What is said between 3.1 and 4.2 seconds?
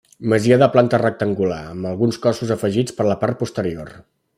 la part posterior.